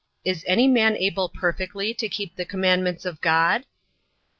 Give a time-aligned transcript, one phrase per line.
[0.25, 3.65] Is any man able perfectly to keep the commandments of God?